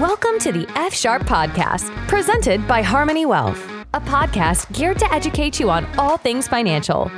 [0.00, 3.62] Welcome to the F Sharp Podcast, presented by Harmoney Wealth,
[3.92, 7.10] a podcast geared to educate you on all things financial.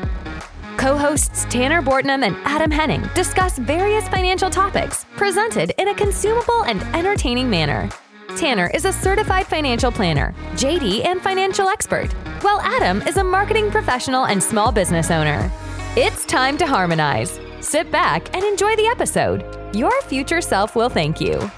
[0.79, 6.65] Co hosts Tanner Bortnam and Adam Henning discuss various financial topics presented in a consumable
[6.65, 7.89] and entertaining manner.
[8.37, 12.13] Tanner is a certified financial planner, JD, and financial expert,
[12.43, 15.49] while Adam is a marketing professional and small business owner.
[15.95, 17.39] It's time to harmonize.
[17.61, 19.45] Sit back and enjoy the episode.
[19.73, 21.49] Your future self will thank you.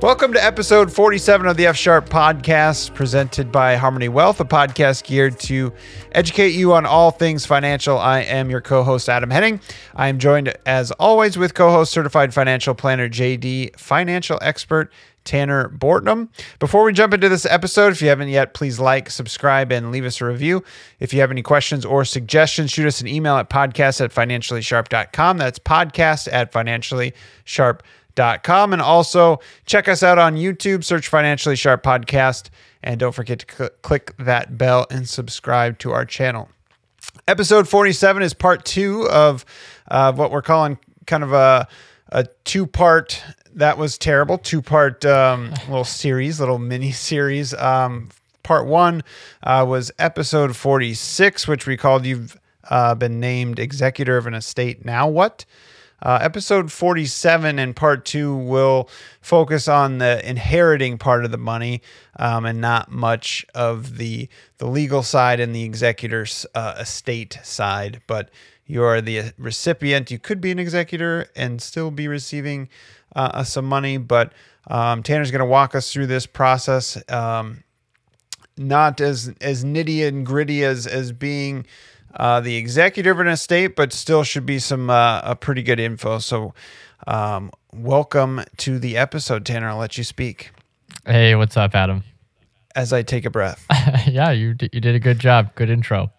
[0.00, 5.04] Welcome to episode 47 of the F Sharp podcast, presented by Harmoney Wealth, a podcast
[5.04, 5.74] geared to
[6.12, 7.98] educate you on all things financial.
[7.98, 9.60] I am your co host, Adam Henning.
[9.94, 14.90] I am joined, as always, with co host, certified financial planner, JD, financial expert,
[15.24, 16.30] Tanner Bortnam.
[16.60, 20.06] Before we jump into this episode, if you haven't yet, please like, subscribe, and leave
[20.06, 20.64] us a review.
[20.98, 25.36] If you have any questions or suggestions, shoot us an email at podcast at financiallysharp.com.
[25.36, 27.80] That's podcast at financiallysharp.com
[28.42, 28.72] com.
[28.72, 32.50] And also check us out on YouTube, search Financially Sharp Podcast.
[32.82, 36.48] And don't forget to cl- click that bell and subscribe to our channel.
[37.26, 39.44] Episode 47 is part two of
[39.90, 41.66] uh, what we're calling kind of a,
[42.10, 43.22] a two part,
[43.54, 47.54] that was terrible, two part um, little series, little mini series.
[47.54, 48.10] Um,
[48.42, 49.02] part one
[49.42, 54.84] uh, was episode 46, which we called You've uh, Been Named Executor of an Estate.
[54.84, 55.44] Now What?
[56.02, 58.88] Uh, episode 47 and part two will
[59.20, 61.82] focus on the inheriting part of the money
[62.18, 64.28] um, and not much of the
[64.58, 68.00] the legal side and the executor's uh, estate side.
[68.06, 68.30] But
[68.66, 70.10] you are the recipient.
[70.10, 72.68] You could be an executor and still be receiving
[73.14, 73.98] uh, some money.
[73.98, 74.32] But
[74.68, 77.02] um, Tanner's going to walk us through this process.
[77.10, 77.64] Um,
[78.56, 81.66] not as as nitty and gritty as as being
[82.14, 85.80] uh, the executive of an estate, but still should be some uh, a pretty good
[85.80, 86.18] info.
[86.18, 86.54] So,
[87.06, 89.68] um, welcome to the episode, Tanner.
[89.68, 90.50] I'll let you speak.
[91.06, 92.04] Hey, what's up, Adam?
[92.74, 93.66] As I take a breath.
[94.06, 95.54] yeah, you d- you did a good job.
[95.54, 96.10] Good intro.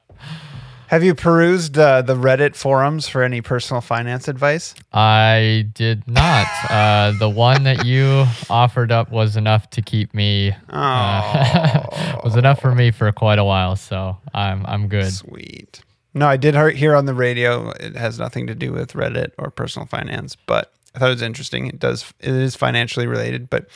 [0.88, 4.76] Have you perused uh, the Reddit forums for any personal finance advice?
[4.92, 6.48] I did not.
[6.70, 10.54] uh, the one that you offered up was enough to keep me.
[10.70, 11.84] Uh,
[12.26, 15.14] was enough for me for quite a while, so I'm I'm good.
[15.14, 15.82] Sweet.
[16.14, 17.70] No, I did hear on the radio.
[17.72, 21.22] It has nothing to do with Reddit or personal finance, but I thought it was
[21.22, 21.68] interesting.
[21.68, 22.14] It does.
[22.20, 23.68] It is financially related, but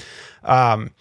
[0.43, 0.91] um,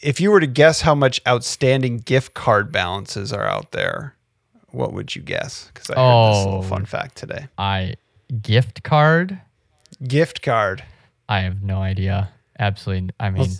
[0.00, 4.16] if you were to guess how much outstanding gift card balances are out there,
[4.70, 5.70] what would you guess?
[5.72, 7.46] Because I heard oh, this little fun fact today.
[7.56, 7.94] I
[8.42, 9.40] gift card.
[10.06, 10.82] Gift card.
[11.28, 12.30] I have no idea.
[12.58, 13.10] Absolutely.
[13.20, 13.50] I mean,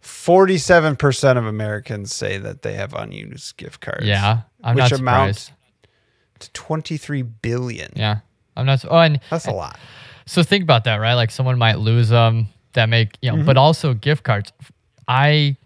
[0.00, 4.06] forty-seven percent of Americans say that they have unused gift cards.
[4.06, 5.52] Yeah, I'm which not surprised.
[6.40, 7.92] To twenty-three billion.
[7.94, 8.20] Yeah,
[8.56, 8.84] I'm not.
[8.88, 9.78] Oh, and that's a lot.
[10.26, 11.14] So think about that, right?
[11.14, 12.48] Like someone might lose them.
[12.72, 13.46] That make you know, mm-hmm.
[13.46, 14.52] but also gift cards.
[15.06, 15.56] I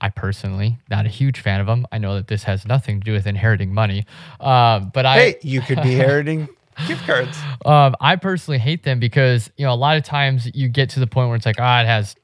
[0.00, 1.86] I personally not a huge fan of them.
[1.92, 4.06] I know that this has nothing to do with inheriting money,
[4.40, 6.48] uh, but I hey, you could be inheriting
[6.86, 7.36] gift cards.
[7.64, 11.00] Um, I personally hate them because you know a lot of times you get to
[11.00, 12.16] the point where it's like, ah, oh, it has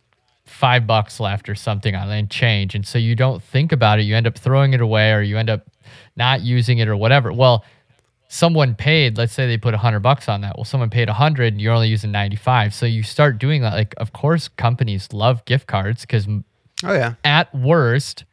[0.47, 4.03] five bucks left or something on it change, and so you don't think about it.
[4.03, 5.62] You end up throwing it away, or you end up
[6.16, 7.32] not using it, or whatever.
[7.32, 7.65] Well,
[8.28, 9.16] someone paid.
[9.19, 10.56] Let's say they put a hundred bucks on that.
[10.56, 12.75] Well, someone paid a hundred, and you're only using ninety five.
[12.75, 13.75] So you start doing that.
[13.75, 16.27] Like, of course, companies love gift cards because
[16.82, 17.15] Oh yeah.
[17.25, 18.25] At worst,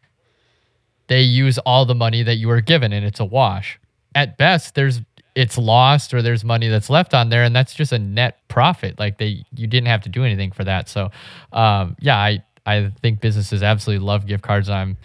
[1.07, 3.79] they use all the money that you were given and it's a wash.
[4.15, 5.01] At best, there's
[5.33, 8.99] it's lost or there's money that's left on there and that's just a net profit.
[8.99, 10.89] Like they you didn't have to do anything for that.
[10.89, 11.09] So
[11.53, 14.69] um, yeah, I I think businesses absolutely love gift cards.
[14.69, 14.97] I'm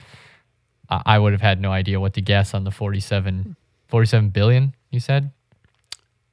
[0.88, 3.56] I would have had no idea what to guess on the 47
[3.88, 5.30] 47 billion you said?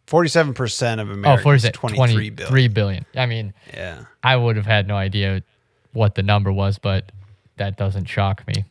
[0.08, 2.50] 47% of Americans, oh, 47, 23 billion.
[2.50, 3.06] 3 billion.
[3.16, 4.06] I mean, yeah.
[4.22, 5.44] I would have had no idea
[5.94, 7.12] what the number was, but
[7.58, 8.66] that doesn't shock me.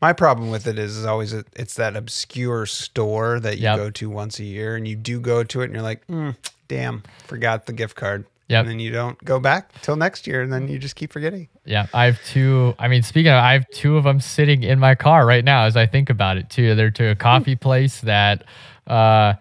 [0.00, 3.78] My problem with it is, is always a, it's that obscure store that you yep.
[3.78, 6.36] go to once a year, and you do go to it, and you're like, mm,
[6.68, 8.60] "Damn, forgot the gift card." Yep.
[8.60, 11.48] And then you don't go back till next year, and then you just keep forgetting.
[11.64, 12.74] Yeah, I have two.
[12.78, 15.64] I mean, speaking of, I have two of them sitting in my car right now
[15.64, 16.74] as I think about it too.
[16.74, 18.44] They're to a coffee place that
[18.86, 19.34] uh,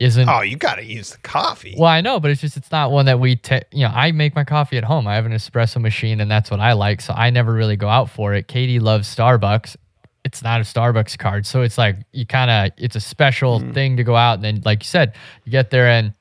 [0.00, 0.28] isn't.
[0.28, 1.76] Oh, you got to use the coffee.
[1.78, 3.36] Well, I know, but it's just it's not one that we.
[3.36, 5.06] Te- you know, I make my coffee at home.
[5.06, 7.00] I have an espresso machine, and that's what I like.
[7.00, 8.48] So I never really go out for it.
[8.48, 9.76] Katie loves Starbucks.
[10.24, 13.72] It's not a Starbucks card, so it's like you kind of it's a special mm.
[13.72, 15.14] thing to go out, and then like you said,
[15.44, 16.12] you get there and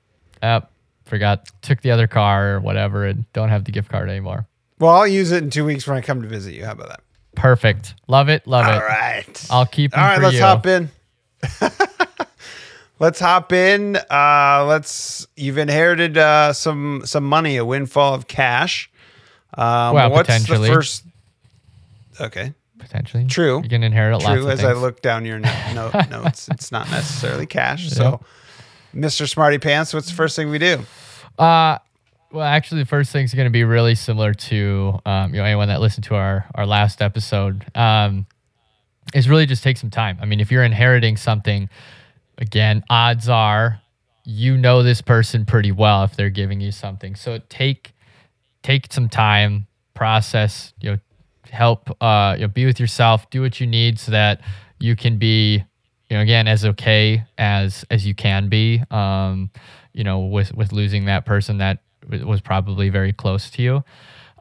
[0.44, 0.62] uh,
[1.08, 4.48] forgot took the other car or whatever, and don't have the gift card anymore.
[4.80, 6.66] Well, I'll use it in two weeks when I come to visit you.
[6.66, 7.02] How about that?
[7.36, 7.96] Perfect.
[8.08, 8.46] Love it.
[8.48, 8.76] Love All it.
[8.76, 9.48] All right.
[9.50, 9.98] I'll keep.
[9.98, 10.22] All right.
[10.22, 10.42] let's you.
[10.42, 10.90] hop in.
[13.00, 13.96] let's hop in.
[14.10, 15.28] Uh, let's.
[15.36, 18.90] You've inherited uh, some some money, a windfall of cash.
[19.54, 20.70] Um, Well, what's potentially.
[20.70, 21.04] the first?
[22.20, 23.26] Okay, Potentially.
[23.26, 23.62] True.
[23.64, 24.44] You can inherit true.
[24.46, 27.90] of As I look down your no- no- notes, it's not necessarily cash.
[27.90, 28.22] So,
[28.94, 29.28] Mr.
[29.28, 30.80] Smarty Pants, what's the first thing we do?
[31.38, 31.78] Uh,
[32.32, 35.46] well, actually, the first thing is going to be really similar to um, you know
[35.46, 37.66] anyone that listened to our our last episode.
[37.76, 38.26] Um,
[39.14, 40.18] is really just take some time.
[40.22, 41.70] I mean, if you're inheriting something,
[42.38, 43.82] again, odds are
[44.26, 47.16] you know this person pretty well if they're giving you something.
[47.16, 47.94] So take
[48.64, 50.74] take some time, process.
[50.82, 50.98] You know,
[51.50, 51.90] help.
[52.02, 53.30] Uh, you know, be with yourself.
[53.30, 54.42] Do what you need so that
[54.80, 55.64] you can be
[56.10, 59.50] you know again as okay as as you can be um
[59.94, 63.84] you know with with losing that person that was probably very close to you.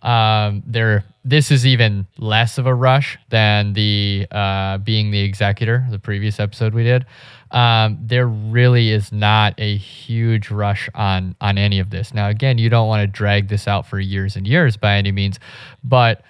[0.03, 5.87] Um there this is even less of a rush than the uh being the executor
[5.91, 7.07] the previous episode we did.
[7.51, 12.15] Um there really is not a huge rush on on any of this.
[12.15, 15.11] Now again you don't want to drag this out for years and years by any
[15.11, 15.41] means
[15.83, 16.23] but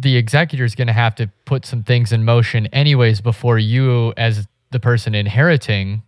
[0.00, 4.12] the executor is going to have to put some things in motion anyways before you
[4.16, 6.02] as the person inheriting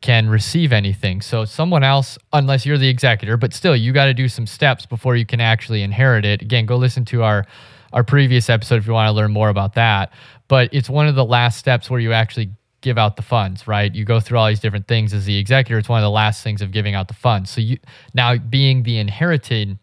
[0.00, 1.20] can receive anything.
[1.20, 4.86] So someone else unless you're the executor but still you got to do some steps
[4.86, 6.40] before you can actually inherit it.
[6.40, 7.46] Again go listen to our
[7.92, 10.12] our previous episode if you want to learn more about that.
[10.46, 13.94] But it's one of the last steps where you actually give out the funds right?
[13.94, 15.78] You go through all these different things as the executor.
[15.78, 17.50] It's one of the last things of giving out the funds.
[17.50, 17.78] So you
[18.14, 19.78] now being the inherited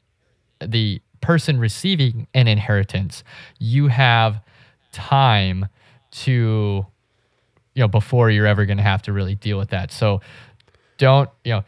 [0.59, 3.24] the person receiving an inheritance,
[3.60, 4.42] you have
[4.92, 5.68] time
[6.12, 6.86] to,
[7.74, 9.92] you know, before you're ever going to have to really deal with that.
[9.92, 10.22] So
[10.98, 11.64] don't, you know,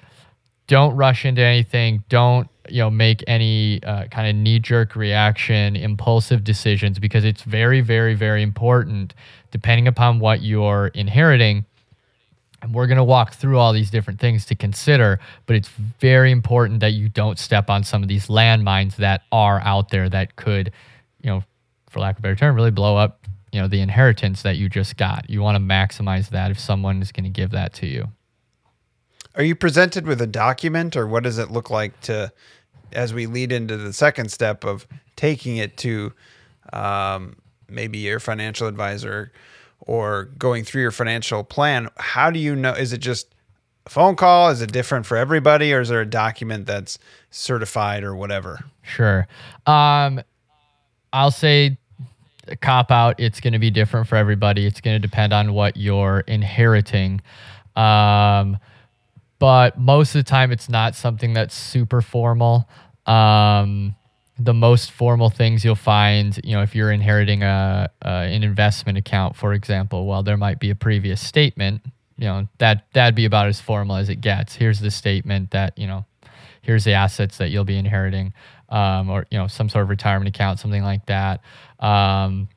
[0.68, 2.04] don't rush into anything.
[2.10, 7.42] Don't, you know, make any uh, kind of knee jerk reaction, impulsive decisions because it's
[7.42, 9.14] very, very, very important
[9.52, 11.66] depending upon what you're inheriting
[12.62, 16.32] and we're going to walk through all these different things to consider, but it's very
[16.32, 20.36] important that you don't step on some of these landmines that are out there that
[20.36, 20.72] could,
[21.22, 21.44] you know,
[21.90, 24.70] for lack of a better term, really blow up, you know, the inheritance that you
[24.70, 25.30] just got.
[25.30, 28.10] You want to maximize that if someone is going to give that to you.
[29.36, 32.32] Are you presented with a document, or what does it look like to,
[32.92, 34.86] as we lead into the second step of
[35.16, 36.14] taking it to,
[36.74, 37.38] um,
[37.70, 39.32] maybe your financial advisor,
[39.80, 41.90] or going through your financial plan?
[41.98, 42.74] How do you know?
[42.74, 43.34] Is it just
[43.86, 44.50] a phone call?
[44.50, 47.00] Is it different for everybody, or is there a document that's
[47.32, 48.60] certified or whatever?
[48.82, 49.28] Sure.
[49.66, 50.22] Um,
[51.12, 51.78] I'll say
[52.62, 53.20] cop out.
[53.20, 54.66] It's going to be different for everybody.
[54.66, 57.22] It's going to depend on what you're inheriting.
[57.76, 58.58] Um,
[59.40, 62.68] but most of the time, it's not something that's super formal.
[63.06, 63.96] Um,
[64.40, 69.36] the most formal things you'll find, you know, if you're inheriting a, an investment account,
[69.36, 71.82] for example, well, there might be a previous statement.
[72.18, 74.56] You know, that that'd be about as formal as it gets.
[74.56, 76.06] Here's the statement that you know,
[76.62, 78.34] here's the assets that you'll be inheriting,
[78.70, 81.42] um, or you know, some sort of retirement account, something like that.
[81.80, 82.50] Um,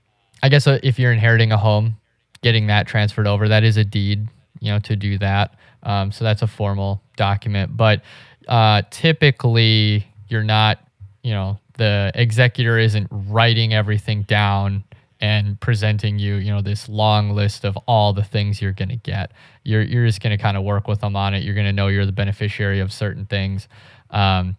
[0.43, 1.97] I guess uh, if you're inheriting a home,
[2.43, 4.29] getting that transferred over, that is a deed,
[4.61, 5.57] you know, to do that.
[5.85, 7.77] Um, so that's a formal document.
[7.77, 8.03] But
[8.49, 10.81] uh, typically, you're not,
[11.23, 14.85] you know, the executor isn't writing everything down
[15.21, 18.97] and presenting you, you know, this long list of all the things you're going to
[18.97, 19.33] get.
[19.63, 21.45] You're you're just going to kind of work with them on it.
[21.45, 23.69] You're going to know you're the beneficiary of certain things.
[24.11, 24.57] Um,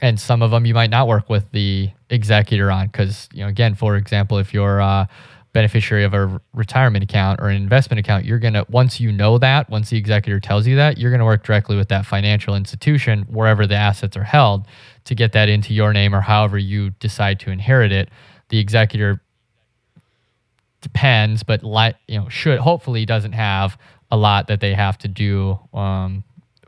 [0.00, 3.48] and some of them you might not work with the executor on because you know
[3.48, 5.08] again for example if you're a
[5.52, 9.38] beneficiary of a retirement account or an investment account you're going to once you know
[9.38, 12.54] that once the executor tells you that you're going to work directly with that financial
[12.54, 14.66] institution wherever the assets are held
[15.04, 18.10] to get that into your name or however you decide to inherit it.
[18.50, 19.22] The executor
[20.80, 23.78] depends but like you know should hopefully doesn't have
[24.10, 26.22] a lot that they have to do um,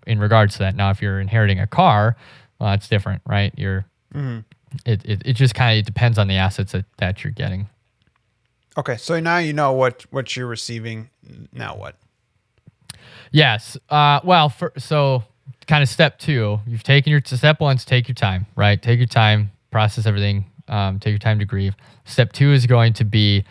[0.06, 0.75] in regards to that.
[0.75, 2.16] Now if you're inheriting a car
[2.58, 3.52] well that's different right?
[3.56, 3.84] You're
[4.87, 7.68] it, it, it just kind of depends on the assets that, that you're getting
[8.78, 11.10] Okay, so now you know what what you're receiving.
[11.52, 11.96] Now what?
[13.32, 15.22] yes uh, well for, so
[15.66, 18.82] kind of step two you've taken your step one's take your time right?
[18.82, 21.74] Take your time process everything um, take your time to grieve.
[22.04, 23.44] Step two is going to be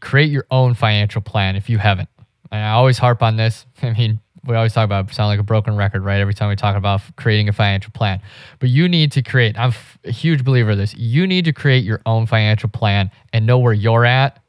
[0.00, 2.08] create your own financial plan if you haven't.
[2.52, 3.66] And i always harp on this.
[3.82, 6.20] I mean we always talk about sound like a broken record right?
[6.20, 8.20] Every time we talk about creating a financial plan.
[8.58, 9.72] But you need to create i'm
[10.04, 10.94] a huge believer of this.
[10.94, 14.42] You need to create your own financial plan and know where you're at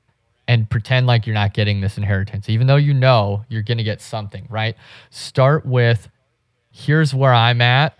[0.48, 3.84] and pretend like you're not getting this inheritance, even though you know you're going to
[3.84, 4.76] get something, right?
[5.10, 6.10] Start with
[6.72, 7.98] here's where I'm at.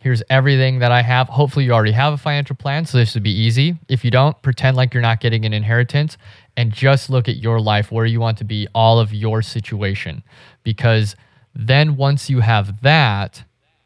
[0.00, 1.28] Here's everything that I have.
[1.28, 3.76] Hopefully, you already have a financial plan, so this would be easy.
[3.88, 6.16] If you don't, pretend like you're not getting an inheritance
[6.56, 10.22] and just look at your life, where you want to be, all of your situation.
[10.62, 11.16] Because
[11.52, 13.42] then once you have that,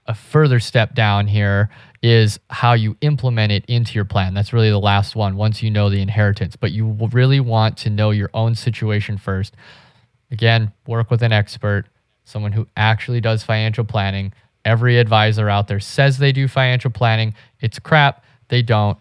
[0.06, 1.70] a further step down here
[2.02, 4.34] is how you implement it into your plan.
[4.34, 6.56] That's really the last one once you know the inheritance.
[6.56, 9.54] But you really want to know your own situation first.
[10.30, 11.86] Again, work with an expert,
[12.24, 14.32] someone who actually does financial planning.
[14.64, 17.34] Every advisor out there says they do financial planning.
[17.60, 18.24] It's crap.
[18.48, 18.98] They don't.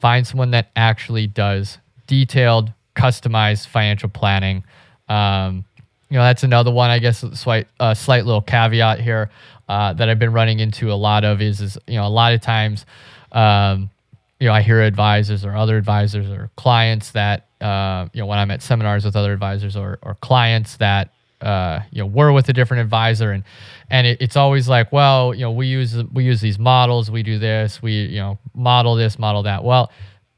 [0.00, 4.64] Find someone that actually does detailed, customized financial planning.
[5.08, 5.64] Um,
[6.10, 9.30] you know, that's another one, I guess, slight, uh, slight little caveat here
[9.68, 12.32] uh, that I've been running into a lot of is, is you know, a lot
[12.32, 12.84] of times,
[13.32, 13.90] um,
[14.40, 18.38] you know, I hear advisors or other advisors or clients that, uh, you know, when
[18.38, 22.48] I'm at seminars with other advisors or, or clients that, uh, you know, were with
[22.48, 23.44] a different advisor and,
[23.90, 27.22] and it, it's always like, well, you know, we use, we use these models, we
[27.22, 29.64] do this, we, you know, model this, model that.
[29.64, 29.90] Well,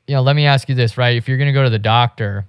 [0.06, 1.16] you know, let me ask you this, right?
[1.16, 2.44] If you're going to go to the doctor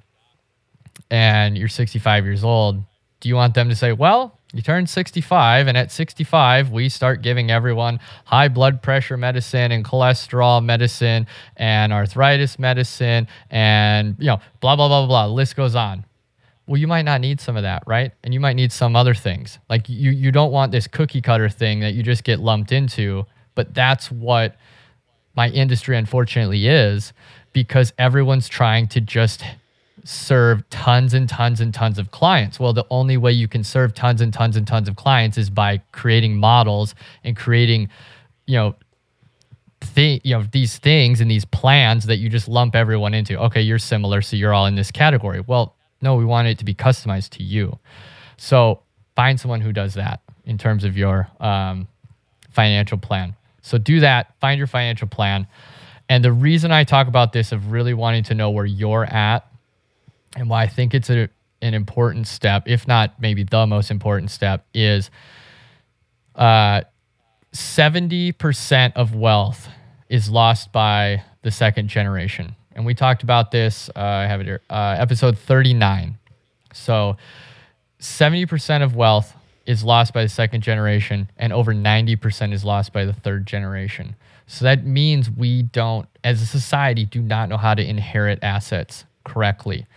[1.10, 2.84] and you're 65 years old,
[3.19, 7.22] do you want them to say, well, you turn 65 and at 65 we start
[7.22, 14.40] giving everyone high blood pressure medicine and cholesterol medicine and arthritis medicine and you know
[14.60, 15.34] blah blah blah blah, blah.
[15.34, 16.04] list goes on
[16.66, 19.14] well you might not need some of that right and you might need some other
[19.14, 22.72] things like you you don't want this cookie cutter thing that you just get lumped
[22.72, 24.58] into but that's what
[25.36, 27.14] my industry unfortunately is
[27.54, 29.44] because everyone's trying to just
[30.08, 32.62] serve tons and tons and tons of clients.
[32.62, 35.50] Well, the only way you can serve tons and tons and tons of clients is
[35.50, 36.96] by creating models
[37.26, 37.90] and creating,
[38.46, 38.76] you know,
[39.96, 43.38] th- you know these things and these plans that you just lump everyone into.
[43.38, 45.44] Okay, you're similar, so you're all in this category.
[45.46, 47.78] Well, no, we want it to be customized to you.
[48.38, 48.80] So
[49.16, 51.86] find someone who does that in terms of your um,
[52.52, 53.36] financial plan.
[53.62, 54.34] So do that.
[54.40, 55.48] Find your financial plan.
[56.08, 59.46] And the reason I talk about this of really wanting to know where you're at
[60.38, 61.29] and why I think it's a,
[61.62, 65.10] an important step, if not maybe the most important step, is
[66.36, 66.82] uh,
[67.53, 69.67] 70% of wealth
[70.10, 72.56] is lost by the second generation.
[72.74, 76.20] And we talked about this, uh, I have it here, uh, episode 39.
[76.72, 77.17] So
[78.00, 79.34] 70% of wealth
[79.65, 84.15] is lost by the second generation, and over 90% is lost by the third generation.
[84.46, 89.06] So that means we don't, as a society, do not know how to inherit assets
[89.25, 89.88] correctly.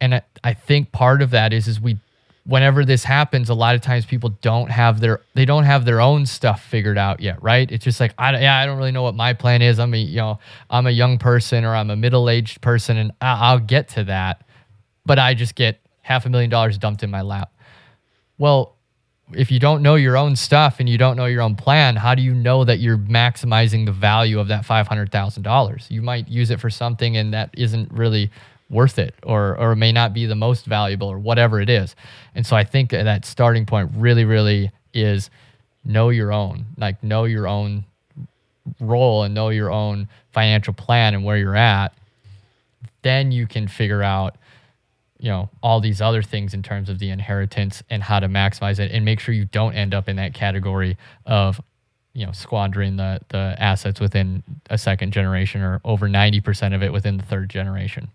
[0.00, 1.98] And I, I think part of that is is we
[2.48, 6.00] whenever this happens, a lot of times people don't have their they don't have their
[6.00, 7.70] own stuff figured out yet, right?
[7.70, 9.78] It's just like I yeah, I don't really know what my plan is.
[9.78, 10.38] I'm a you know
[10.70, 14.04] I'm a young person or I'm a middle aged person, and I, I'll get to
[14.04, 14.42] that,
[15.06, 17.52] but I just get half a million dollars dumped in my lap.
[18.38, 18.76] Well,
[19.34, 22.14] if you don't know your own stuff and you don't know your own plan, how
[22.14, 25.90] do you know that you're maximizing the value of that $500,000?
[25.90, 28.30] You might use it for something and that isn't really
[28.70, 31.96] worth it or or may not be the most valuable or whatever it is.
[32.34, 35.30] And so I think that starting point really really is
[35.84, 37.84] know your own, like know your own
[38.80, 41.94] role and know your own financial plan and where you're at.
[43.02, 44.36] Then you can figure out
[45.18, 48.78] you know all these other things in terms of the inheritance and how to maximize
[48.78, 50.96] it and make sure you don't end up in that category
[51.26, 51.60] of
[52.12, 56.92] you know squandering the the assets within a second generation or over 90% of it
[56.92, 58.08] within the third generation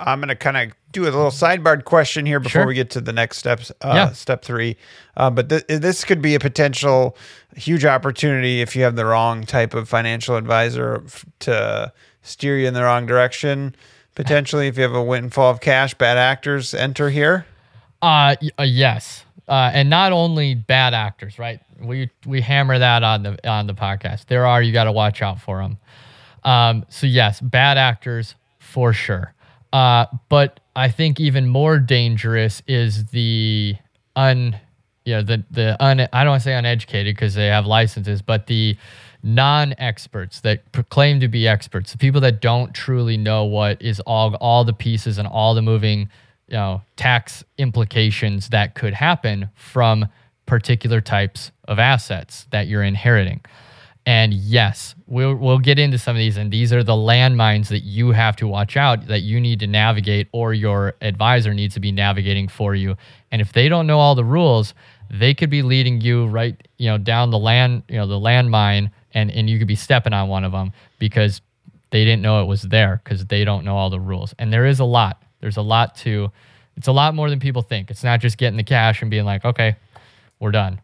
[0.00, 2.66] I'm going to kind of do a little sidebar question here before Sure.
[2.66, 4.12] we get to the next steps, uh, Yeah.
[4.12, 4.76] step three.
[5.16, 7.16] Uh, but th- this could be a potential
[7.56, 12.66] huge opportunity if you have the wrong type of financial advisor f- to steer you
[12.68, 13.74] in the wrong direction.
[14.14, 17.46] Potentially, if you have a windfall of cash, bad actors enter here.
[18.02, 19.24] Uh, y- uh yes.
[19.48, 21.60] Uh, and not only bad actors, right?
[21.80, 24.26] We we hammer that on the on the podcast.
[24.26, 25.78] There are you got to watch out for them.
[26.44, 29.32] Um, so yes, bad actors for sure.
[29.72, 33.76] Uh, but I think even more dangerous is the
[34.16, 34.58] un,
[35.04, 36.00] you know, the the un.
[36.12, 38.76] I don't want to say uneducated because they have licenses, but the
[39.22, 44.34] non-experts that proclaim to be experts, the people that don't truly know what is all
[44.36, 46.08] all the pieces and all the moving,
[46.48, 50.06] you know, tax implications that could happen from
[50.46, 53.40] particular types of assets that you're inheriting.
[54.08, 57.80] And yes, we'll we'll get into some of these, and these are the landmines that
[57.80, 61.80] you have to watch out that you need to navigate, or your advisor needs to
[61.80, 62.96] be navigating for you.
[63.30, 64.72] And if they don't know all the rules,
[65.10, 68.90] they could be leading you right, you know, down the land, you know, the landmine,
[69.12, 71.42] and and you could be stepping on one of them because
[71.90, 74.34] they didn't know it was there because they don't know all the rules.
[74.38, 75.22] And there is a lot.
[75.40, 76.32] There's a lot to.
[76.78, 77.90] It's a lot more than people think.
[77.90, 79.76] It's not just getting the cash and being like, okay,
[80.40, 80.80] we're done.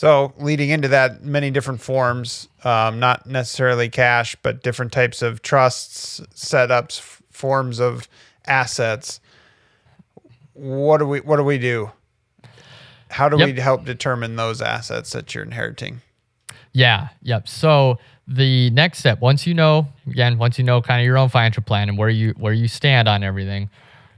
[0.00, 5.42] So, leading into that, many different forms, um, not necessarily cash, but different types of
[5.42, 8.08] trusts, setups, f- forms of
[8.46, 9.20] assets.
[10.54, 11.90] What do we What do we do?
[13.10, 13.46] how do Yep.
[13.54, 16.00] we help determine those assets that you're inheriting?
[16.72, 17.08] Yeah.
[17.22, 17.46] Yep.
[17.46, 21.28] So the next step, once you know, again, once you know kind of your own
[21.28, 23.68] financial plan and where you where you stand on everything,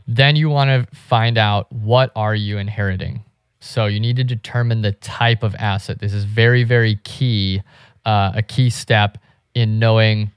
[0.07, 3.25] then you want to find out what are you inheriting.
[3.65, 6.01] So you need to determine the type of asset.
[6.01, 7.63] This is very very key,
[8.05, 9.19] uh, a key step
[9.55, 10.33] in knowing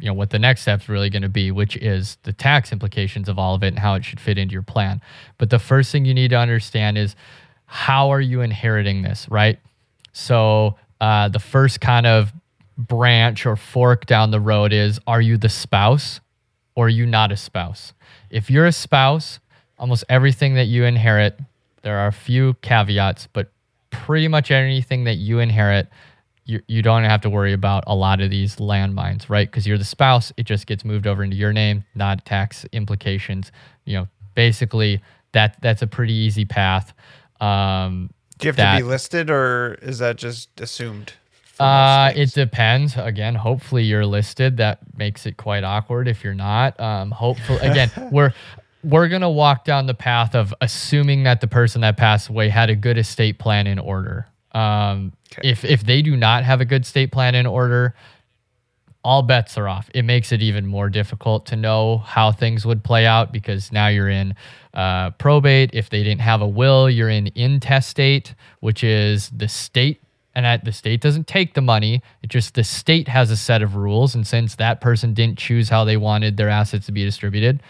[0.00, 3.28] you know what the next step's really going to be which is the tax implications
[3.28, 5.00] of all of it and how it should fit into your plan.
[5.38, 7.14] But the first thing you need to understand is
[7.66, 9.60] how are you inheriting this right?
[10.12, 12.32] So uh, the first kind of
[12.76, 16.18] branch or fork down the road is are you the spouse
[16.74, 17.92] or are you not a spouse?
[18.28, 19.38] If you're a spouse
[19.78, 21.38] almost everything that you inherit
[21.86, 23.52] there are a few caveats but
[23.90, 25.88] pretty much anything that you inherit
[26.44, 29.48] you, you don't have to worry about a lot of these landmines, right?
[29.50, 33.50] Because you're the spouse, it just gets moved over into your name, not tax implications.
[33.84, 35.00] You know, basically
[35.32, 36.92] that that's a pretty easy path.
[37.40, 41.14] Um, Do you have that- to be listed, or is that just assumed?
[41.58, 42.96] uh, it depends.
[42.96, 44.58] Again, hopefully you're listed.
[44.58, 46.78] That makes it quite awkward if you're not.
[46.78, 48.32] Um, hopefully, again, we're
[48.86, 52.70] we're gonna walk down the path of assuming that the person that passed away had
[52.70, 54.26] a good estate plan in order.
[54.52, 55.50] Um, Okay.
[55.50, 57.94] If if they do not have a good estate plan in order,
[59.02, 59.90] all bets are off.
[59.94, 63.88] It makes it even more difficult to know how things would play out because now
[63.88, 64.34] you're in
[64.74, 65.70] uh, probate.
[65.72, 70.02] If they didn't have a will, you're in intestate, which is the state.
[70.34, 72.02] And the state doesn't take the money.
[72.22, 74.14] It just the state has a set of rules.
[74.14, 77.62] And since that person didn't choose how they wanted their assets to be distributed,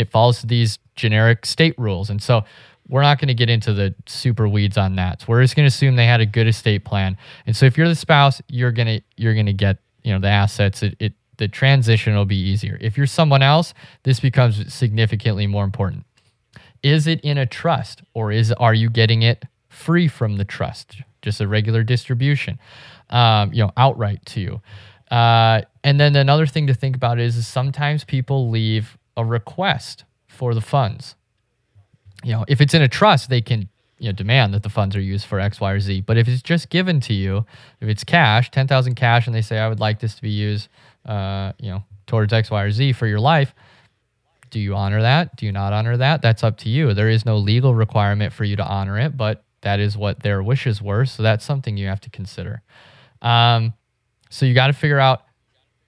[0.00, 2.08] it follows these generic state rules.
[2.08, 2.42] And so
[2.88, 5.20] we're not going to get into the super weeds on that.
[5.20, 7.18] So we're just going to assume they had a good estate plan.
[7.46, 10.18] And so if you're the spouse, you're going to you're going to get, you know,
[10.18, 10.82] the assets.
[10.82, 12.78] It, it the transition will be easier.
[12.80, 16.04] If you're someone else, this becomes significantly more important.
[16.82, 20.96] Is it in a trust or is are you getting it free from the trust?
[21.20, 22.58] Just a regular distribution,
[23.10, 24.60] um, you know, outright to you.
[25.10, 30.04] Uh, and then another thing to think about is, is sometimes people leave a request
[30.28, 31.14] for the funds.
[32.22, 34.96] You know, if it's in a trust, they can you know demand that the funds
[34.96, 36.02] are used for X, Y, or Z.
[36.02, 37.44] But if it's just given to you,
[37.80, 40.30] if it's cash, ten thousand cash, and they say I would like this to be
[40.30, 40.68] used,
[41.06, 43.54] uh, you know, towards X, Y, or Z for your life,
[44.50, 45.36] do you honor that?
[45.36, 46.22] Do you not honor that?
[46.22, 46.92] That's up to you.
[46.92, 50.42] There is no legal requirement for you to honor it, but that is what their
[50.42, 51.04] wishes were.
[51.04, 52.62] So that's something you have to consider.
[53.22, 53.74] Um,
[54.30, 55.22] so you got to figure out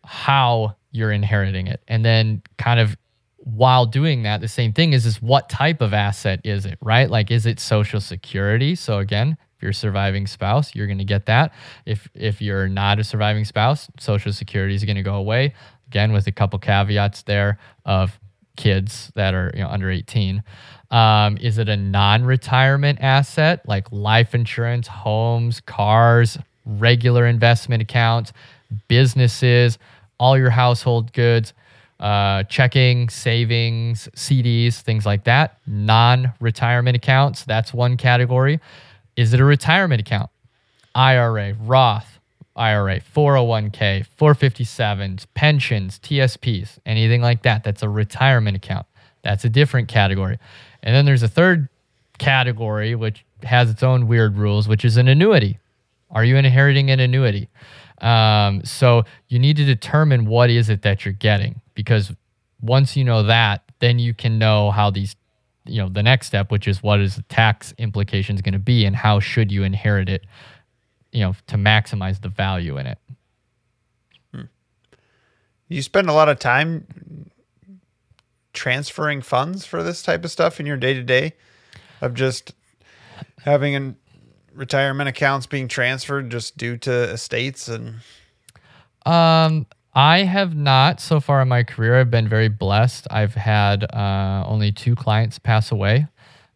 [0.05, 1.83] how you're inheriting it.
[1.88, 2.97] And then kind of
[3.44, 7.11] while doing that, the same thing is is what type of asset is it, right?
[7.11, 8.74] Like is it social security?
[8.74, 11.52] So again, if you're a surviving spouse, you're going to get that.
[11.85, 15.55] If if you're not a surviving spouse, social security is going to go away.
[15.88, 18.18] Again, with a couple caveats there of
[18.57, 20.42] kids that are you know under 18.
[20.90, 28.33] Um, is it a non-retirement asset like life insurance, homes, cars, regular investment accounts,
[28.88, 29.78] businesses,
[30.20, 31.55] all your household goods,
[32.03, 35.59] uh, checking, savings, CDs, things like that.
[35.69, 38.61] Non-retirement accounts, that's one category.
[39.17, 40.29] Is it a retirement account?
[40.97, 42.19] IRA, Roth,
[42.57, 47.62] IRA, 401k, 457s, pensions, TSPs, anything like that.
[47.62, 48.87] That's a retirement account.
[49.23, 50.38] That's a different category.
[50.83, 51.69] And then there's a third
[52.19, 55.61] category which has its own weird rules, which is an annuity.
[56.11, 57.49] Are you inheriting an annuity?
[58.01, 62.13] Um, so you need to determine what is it that you're getting because
[62.61, 65.17] once you know that, then you can know how these,
[65.65, 68.85] you know, the next step, which is what is the tax implications going to be
[68.85, 70.25] and how should you inherit it,
[71.11, 72.99] you know, to maximize the value in it.
[75.69, 77.31] You spend a lot of time
[78.53, 81.33] transferring funds for this type of stuff in your day to day
[82.03, 82.53] of just
[83.45, 83.97] having an
[84.55, 88.01] retirement accounts being transferred just due to estates and
[89.07, 92.00] Um, I have not so far in my career.
[92.00, 93.07] I've been very blessed.
[93.11, 96.07] I've had uh, only two clients pass away.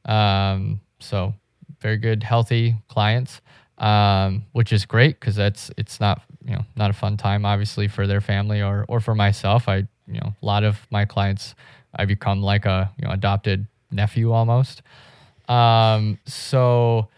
[0.07, 1.35] Um, so
[1.81, 3.41] very good, healthy clients,
[3.79, 7.89] um, which is great because that's it's not you know not a fun time obviously
[7.89, 9.69] for their family or or for myself.
[9.69, 11.55] I you know a lot of my clients
[11.95, 14.83] I become like a you know adopted nephew almost.
[15.49, 17.09] Um, so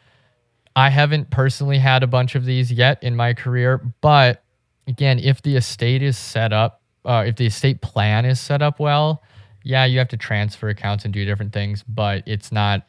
[0.74, 4.42] I haven't personally had a bunch of these yet in my career, but
[4.88, 8.80] again, if the estate is set up, uh, if the estate plan is set up
[8.80, 9.22] well,
[9.62, 12.82] yeah, you have to transfer accounts and do different things, but it's not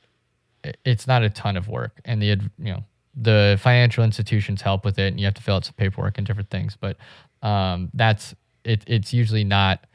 [0.84, 2.84] it's not a ton of work, and the you know
[3.16, 6.26] the financial institutions help with it, and you have to fill out some paperwork and
[6.26, 6.98] different things, but
[7.42, 8.34] um, that's
[8.64, 8.84] it.
[8.88, 9.86] It's usually not.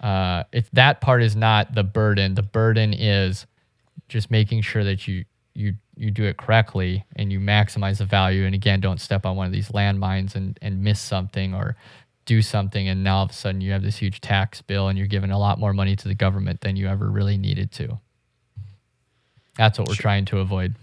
[0.00, 2.34] Uh, it's that part is not the burden.
[2.34, 3.46] The burden is
[4.08, 8.44] just making sure that you you you do it correctly and you maximize the value
[8.46, 11.76] and again don't step on one of these landmines and and miss something or
[12.24, 14.96] do something and now all of a sudden you have this huge tax bill and
[14.96, 17.98] you're giving a lot more money to the government than you ever really needed to.
[19.56, 20.76] That's what we're trying to avoid.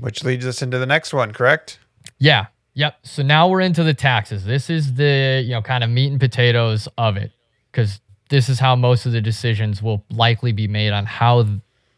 [0.00, 1.78] Which leads us into the next one, correct?
[2.18, 2.46] yeah.
[2.76, 2.98] Yep.
[3.04, 4.44] So now we're into the taxes.
[4.44, 7.30] This is the you know kind of meat and potatoes of it
[7.70, 11.44] because this is how most of the decisions will likely be made on how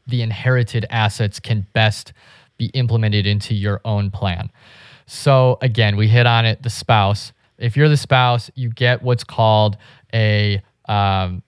[0.06, 2.12] the inherited assets can best
[2.58, 4.50] be implemented into your own plan.
[5.06, 7.32] So again, we hit on it the spouse.
[7.58, 9.76] If you're the spouse, you get what's called
[10.12, 11.42] a um,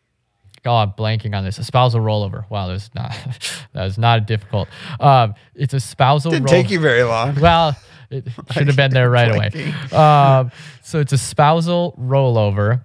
[0.65, 1.59] oh, I'm blanking on this.
[1.59, 2.49] A spousal rollover.
[2.51, 3.11] Wow, that's not
[3.73, 4.69] that was not difficult.
[5.01, 6.31] Um, it's a spousal.
[6.31, 7.41] Didn't roll- take you very long.
[7.41, 7.77] well,
[8.11, 9.75] it should have been there right away.
[9.93, 10.51] Um,
[10.83, 12.85] so it's a spousal rollover.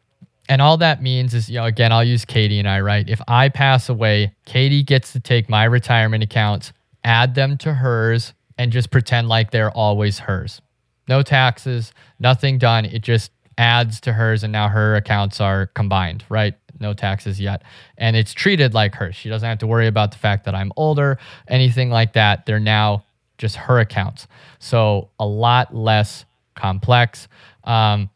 [0.54, 3.10] And all that means is, you know, again, I'll use Katie and I, right?
[3.10, 8.34] If I pass away, Katie gets to take my retirement accounts, add them to hers,
[8.56, 10.62] and just pretend like they're always hers.
[11.08, 12.86] No taxes, nothing done.
[12.86, 16.54] It just adds to hers, and now her accounts are combined, right?
[16.80, 17.64] No taxes yet.
[17.98, 19.16] And it's treated like hers.
[19.16, 22.46] She doesn't have to worry about the fact that I'm older, anything like that.
[22.46, 23.06] They're now
[23.40, 24.28] just her accounts.
[24.60, 27.28] So a lot less complex.
[27.64, 28.12] Um,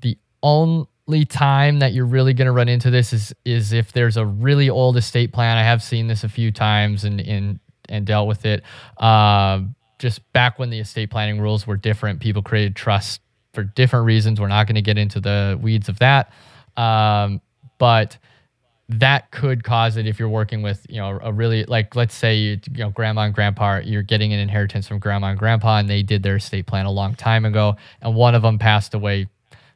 [0.00, 0.86] the only
[1.24, 4.70] time that you're really going to run into this is is if there's a really
[4.70, 5.56] old estate plan.
[5.56, 8.62] I have seen this a few times and and and dealt with it.
[9.02, 13.20] Um, just back when the estate planning rules were different, people created trusts
[13.52, 14.40] for different reasons.
[14.40, 16.32] We're not going to get into the weeds of that,
[16.76, 17.40] um,
[17.78, 18.16] but
[18.88, 22.36] that could cause it if you're working with you know a really like let's say
[22.36, 25.88] you, you know grandma and grandpa you're getting an inheritance from grandma and grandpa and
[25.88, 29.28] they did their estate plan a long time ago and one of them passed away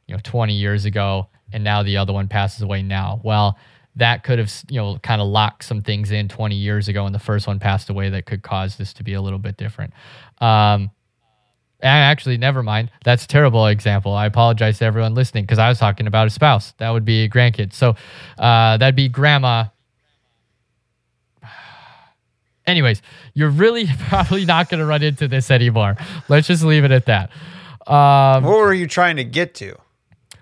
[0.07, 3.21] you know 20 years ago and now the other one passes away now.
[3.23, 3.59] Well
[3.97, 7.15] that could have you know kind of locked some things in 20 years ago and
[7.15, 9.93] the first one passed away that could cause this to be a little bit different.
[10.41, 10.91] Um,
[11.83, 12.91] actually never mind.
[13.05, 14.15] That's a terrible example.
[14.15, 16.73] I apologize to everyone listening because i was talking about a spouse.
[16.79, 17.73] That would be a grandkid.
[17.73, 17.95] So
[18.39, 19.67] uh, that'd be grandma.
[22.67, 23.03] Anyways
[23.35, 25.97] you're really probably not going to run into this anymore.
[26.29, 27.31] Let's just leave it at that.
[27.87, 29.77] Um, What were you trying to get to?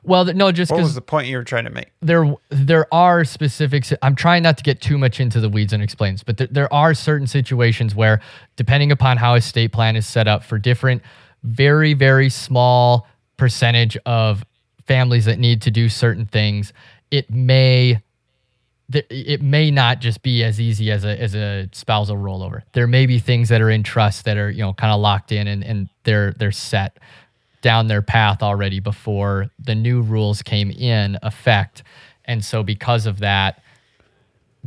[0.05, 1.93] Well no just What was the point you were trying to make?
[2.01, 5.83] there there are specifics i'm trying not to get too much into the weeds and
[5.83, 8.21] explains but there, there are certain situations where
[8.57, 11.03] depending upon how a state plan is set up for different
[11.43, 14.45] very very small percentage of
[14.87, 16.73] families that need to do certain things
[17.11, 18.01] it may
[18.95, 23.07] it may not just be as easy as a as a spousal rollover there may
[23.07, 25.65] be things that are in trust that are you know kind of locked in and,
[25.65, 26.99] and they're they're set
[27.63, 31.83] down their path already before the new rules came in effect.
[32.25, 33.63] And so because of that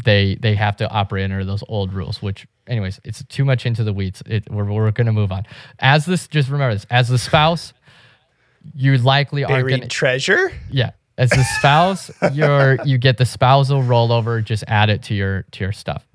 [0.03, 3.83] they they have to operate under those old rules which anyways it's too much into
[3.83, 4.21] the weeds.
[4.25, 5.45] It, we're, we're going to move on.
[5.79, 7.73] As this just remember this as the spouse
[8.73, 10.51] you likely are going to treasure?
[10.71, 10.91] yeah.
[11.17, 15.63] As the spouse you're you get the spousal rollover just add it to your to
[15.63, 16.05] your stuff.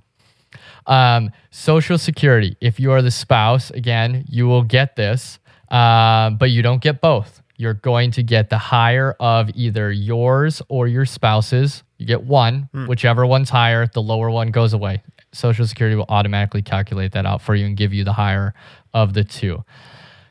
[0.87, 2.57] Um, social security.
[2.61, 5.39] If you are the spouse again you will get this
[5.71, 7.43] um, but you don't get both.
[7.57, 11.83] You're going to get the higher of either yours or your spouse's.
[11.99, 12.69] You get one.
[12.87, 15.03] Whichever one's higher the lower one goes away.
[15.33, 18.55] Social security will automatically calculate that out for you and give you the higher
[18.95, 19.63] of the two.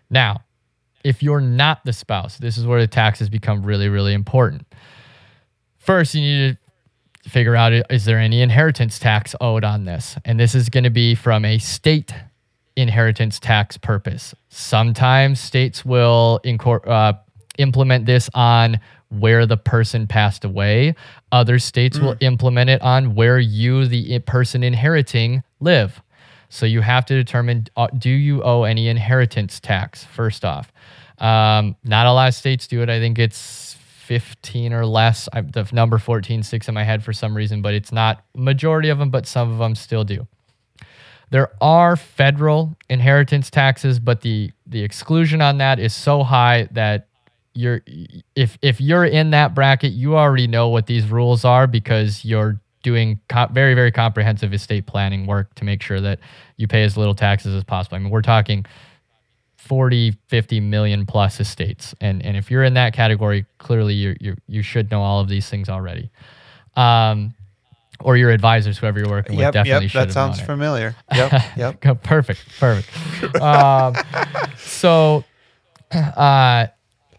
[0.10, 0.42] Now
[1.04, 4.66] if you're not the spouse, this is where the taxes become really, really important.
[5.78, 6.58] First, you need
[7.24, 10.18] to figure out is there any inheritance tax owed on this?
[10.26, 12.14] And this is going to be from a state
[12.80, 14.34] inheritance tax purpose.
[14.50, 17.14] Sometimes states will incor- uh,
[17.58, 20.96] implement this on where the person passed away.
[21.32, 26.02] Other states will implement it on where you, the person inheriting, live.
[26.50, 30.72] So you have to determine uh, do you owe any inheritance tax first off.
[31.20, 32.90] Um, not a lot of states do it.
[32.90, 33.76] I think it's
[34.10, 35.30] 15 or less.
[35.34, 38.90] I, the number 14 sticks in my head for some reason, but it's not majority
[38.90, 40.28] of them, but some of them still do.
[41.32, 47.08] There are federal inheritance taxes, but the the exclusion on that is so high that
[47.54, 47.82] you're
[48.36, 52.60] if if you're in that bracket, you already know what these rules are because you're
[52.82, 56.20] doing co- very very comprehensive estate planning work to make sure that
[56.58, 57.98] you pay as little taxes as possible.
[57.98, 58.66] I mean, we're talking
[59.58, 64.36] 40 50 million plus estates and and if you're in that category clearly you you
[64.48, 66.10] you should know all of these things already
[66.76, 67.36] um
[68.02, 69.92] or your advisors whoever you're working with Yep, definitely yep.
[69.92, 70.96] should That sounds familiar.
[71.16, 72.04] Yep, yep.
[72.04, 73.96] Perfect perfect um
[74.58, 75.24] so
[75.94, 76.68] uh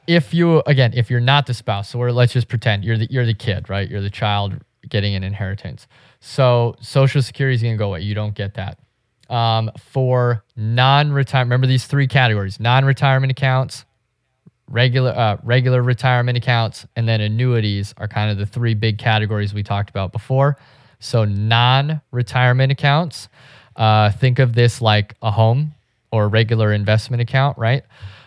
[0.06, 3.06] if you again if you're not the spouse so we're let's just pretend you're the
[3.10, 4.54] you're the kid right you're the child
[4.88, 5.86] getting an inheritance
[6.20, 8.78] so social security is going to go away you don't get that
[9.28, 13.84] Um, for non-retirement, remember these three categories: non-retirement accounts,
[14.70, 19.52] regular uh, regular retirement accounts, and then annuities are kind of the three big categories
[19.52, 20.56] we talked about before.
[21.00, 23.28] So non-retirement accounts,
[23.76, 25.74] uh, think of this like a home
[26.12, 27.82] or a regular investment account, right?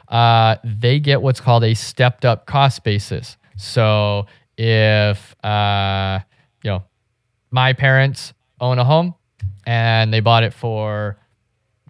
[0.09, 3.37] Uh, they get what's called a stepped up cost basis.
[3.57, 4.25] So
[4.57, 6.19] if uh,
[6.63, 6.83] you know
[7.51, 9.15] my parents own a home
[9.65, 11.17] and they bought it for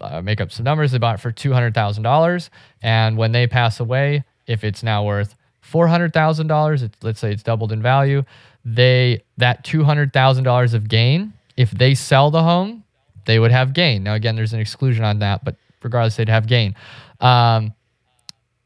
[0.02, 2.50] uh, make up some numbers, they bought it for two hundred thousand dollars,
[2.82, 7.32] and when they pass away, if it's now worth four hundred thousand dollars, let's say
[7.32, 8.24] it's doubled in value,
[8.66, 12.84] they that two hundred thousand dollars of gain, if they sell the home,
[13.26, 14.04] they would have gain.
[14.04, 16.76] Now again, there's an exclusion on that, but regardless, they'd have gain.
[17.20, 17.74] Um,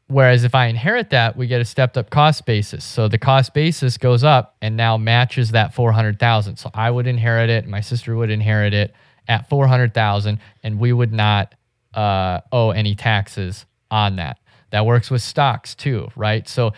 [0.08, 2.82] Whereas if I inherit that, we get a stepped up cost basis.
[2.82, 6.56] So the cost basis goes up and now matches that 400,000.
[6.56, 8.94] So I would inherit it, my sister would inherit it
[9.28, 11.54] at 400,000 and we would not
[11.92, 14.38] uh, owe any taxes on that.
[14.70, 16.48] That works with stocks too, right?
[16.48, 16.72] So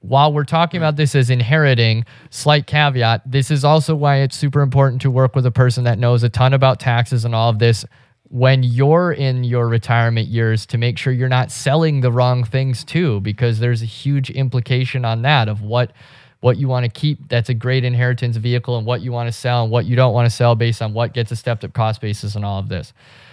[0.00, 4.60] while we're talking about this as inheriting, slight caveat, this is also why it's super
[4.60, 7.58] important to work with a person that knows a ton about taxes and all of
[7.58, 7.84] this
[8.28, 12.84] when you're in your retirement years to make sure you're not selling the wrong things
[12.84, 15.92] too because there's a huge implication on that of what
[16.40, 19.32] what you want to keep that's a great inheritance vehicle and what you want to
[19.32, 21.72] sell and what you don't want to sell based on what gets a stepped up
[21.72, 22.92] cost basis and all of this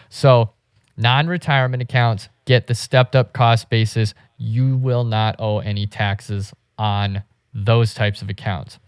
[0.10, 0.52] so
[0.96, 7.24] non-retirement accounts get the stepped up cost basis you will not owe any taxes on
[7.54, 8.80] those types of accounts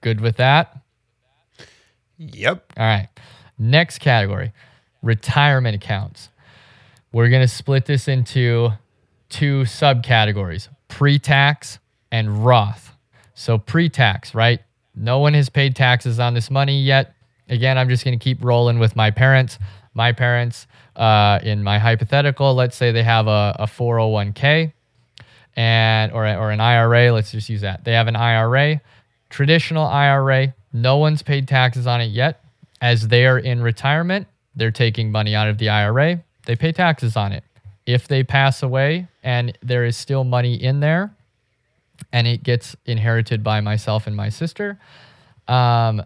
[0.00, 0.82] good with that
[2.18, 2.72] Yep.
[2.76, 3.08] all right
[3.62, 4.54] Next category
[5.02, 6.30] retirement accounts.
[7.12, 8.70] We're going to split this into
[9.28, 11.78] two subcategories pre tax
[12.10, 12.96] and Roth.
[13.34, 14.60] So, pre tax, right?
[14.94, 17.14] No one has paid taxes on this money yet.
[17.50, 19.58] Again, I'm just going to keep rolling with my parents.
[19.94, 24.72] My parents, uh, in my hypothetical, let's say they have a, a 401k
[25.56, 27.12] and or, or an IRA.
[27.12, 27.84] Let's just use that.
[27.84, 28.80] They have an IRA,
[29.30, 30.54] traditional IRA.
[30.72, 32.44] No one's paid taxes on it yet
[32.80, 37.16] as they are in retirement, they're taking money out of the IRA, they pay taxes
[37.16, 37.44] on it.
[37.86, 41.14] If they pass away and there is still money in there
[42.12, 44.78] and it gets inherited by myself and my sister,
[45.48, 46.02] um,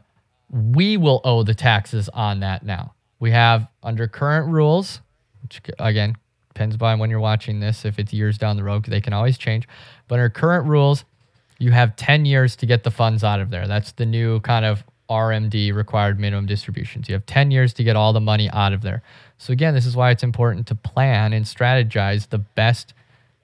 [0.50, 2.93] we will owe the taxes on that now.
[3.24, 5.00] We have under current rules,
[5.42, 6.14] which again
[6.48, 7.86] depends on when you're watching this.
[7.86, 9.66] If it's years down the road, they can always change.
[10.08, 11.06] But under current rules,
[11.58, 13.66] you have 10 years to get the funds out of there.
[13.66, 17.08] That's the new kind of RMD required minimum distributions.
[17.08, 19.02] You have 10 years to get all the money out of there.
[19.38, 22.92] So, again, this is why it's important to plan and strategize the best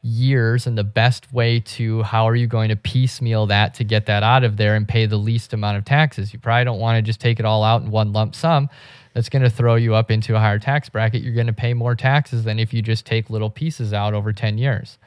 [0.02, 4.04] years and the best way to how are you going to piecemeal that to get
[4.06, 6.34] that out of there and pay the least amount of taxes.
[6.34, 8.68] You probably don't want to just take it all out in one lump sum.
[9.14, 11.22] That's going to throw you up into a higher tax bracket.
[11.22, 14.32] You're going to pay more taxes than if you just take little pieces out over
[14.32, 14.98] 10 years.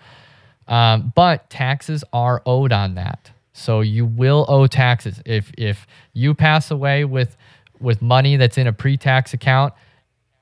[0.68, 3.32] Um, but taxes are owed on that.
[3.54, 7.38] So you will owe taxes if if you pass away with
[7.80, 9.74] with money that's in a pre-tax account.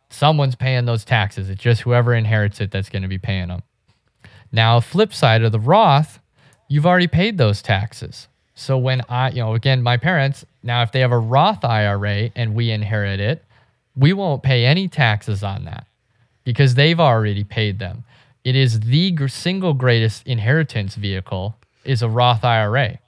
[0.09, 1.49] Someone's paying those taxes.
[1.49, 3.63] It's just whoever inherits it that's going to be paying them.
[4.51, 6.19] Now, flip side of the Roth,
[6.67, 8.27] you've already paid those taxes.
[8.53, 12.31] So when I, you know, again, my parents, now if they have a Roth IRA
[12.35, 13.43] and we inherit it,
[13.95, 15.85] we won't pay any taxes on that
[16.43, 18.03] because they've already paid them.
[18.43, 22.99] It is the single greatest inheritance vehicle is a Roth IRA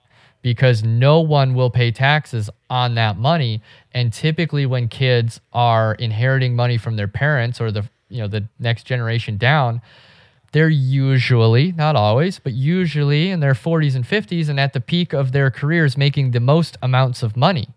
[0.44, 3.62] because no one will pay taxes on that money
[3.94, 8.48] and typically when kids are inheriting money from their parents or the you know the
[8.60, 9.82] next generation down
[10.52, 15.14] they're usually not always but usually in their 40s and 50s and at the peak
[15.14, 17.70] of their careers making the most amounts of money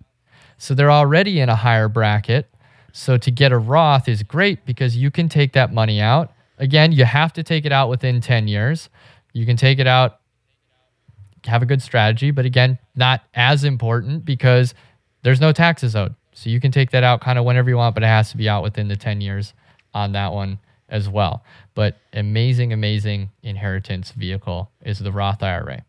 [0.59, 2.51] so they're already in a higher bracket
[2.96, 6.92] so to get a Roth is great because you can take that money out again
[6.92, 8.88] you have to take it out within 10 years
[9.32, 10.20] you can take it out
[11.48, 14.74] have a good strategy, but again, not as important because
[15.22, 16.14] there's no taxes owed.
[16.32, 18.37] So you can take that out kind of whenever you want, but it has to
[18.37, 19.54] be out within the 10 years
[19.94, 21.44] on that one as well.
[21.74, 25.85] But amazing, amazing inheritance vehicle is the Roth IRA.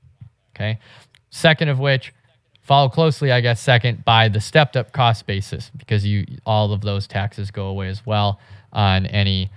[0.56, 0.80] Okay.
[1.30, 2.14] Second of which,
[2.68, 6.82] follow closely, I guess, second by the stepped up cost basis because you all of
[6.82, 8.42] those taxes go away as well
[8.74, 9.50] on any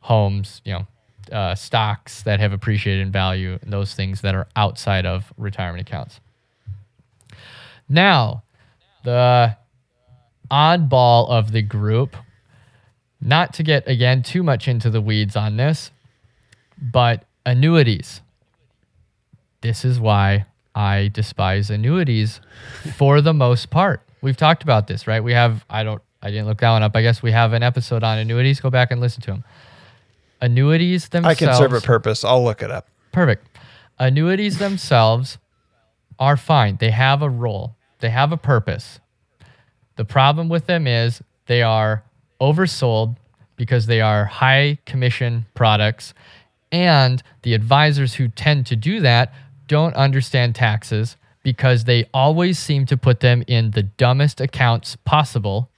[0.00, 0.86] homes, you know,
[1.30, 5.88] uh, stocks that have appreciated in value, and those things that are outside of retirement
[5.88, 6.18] accounts.
[7.88, 8.42] Now,
[9.04, 9.56] the
[10.50, 12.16] oddball of the group,
[13.20, 15.92] not to get again too much into the weeds on this,
[16.76, 18.20] but annuities.
[19.60, 22.40] This is why I despise annuities
[22.96, 24.02] for the most part.
[24.22, 25.22] We've talked about this, right?
[25.22, 26.94] We have, I don't I didn't look that one up.
[26.94, 28.60] I guess we have an episode on annuities.
[28.60, 29.44] Go back and listen to them.
[30.40, 31.42] Annuities themselves.
[31.42, 32.24] I can serve a purpose.
[32.24, 32.88] I'll look it up.
[33.10, 33.48] Perfect.
[33.98, 35.38] Annuities themselves
[36.18, 36.76] are fine.
[36.76, 39.00] They have a role, they have a purpose.
[39.96, 42.04] The problem with them is they are
[42.40, 43.16] oversold
[43.56, 46.14] because they are high commission products.
[46.70, 49.34] And the advisors who tend to do that
[49.72, 55.70] don't understand taxes because they always seem to put them in the dumbest accounts possible.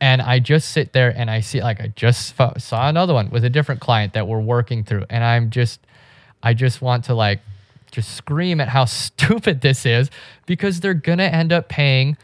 [0.00, 3.30] And I just sit there and I see, like, I just fo- saw another one
[3.30, 5.04] with a different client that we're working through.
[5.08, 5.78] And I'm just,
[6.42, 7.38] I just want to, like,
[7.92, 10.10] just scream at how stupid this is
[10.46, 12.16] because they're going to end up paying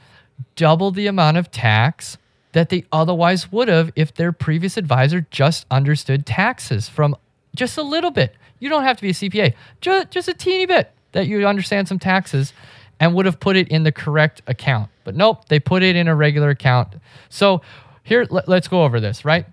[0.57, 2.19] double the amount of tax
[2.51, 7.15] that they otherwise would have if their previous advisor just understood taxes from
[7.55, 8.35] just a little bit.
[8.59, 11.89] You don't have to be a CPA, just, just a teeny bit that you understand
[11.89, 12.53] some taxes
[13.01, 14.91] and would have put it in the correct account.
[15.03, 16.95] But nope, they put it in a regular account.
[17.31, 17.63] So
[18.03, 19.47] here, let, let's go over this, right?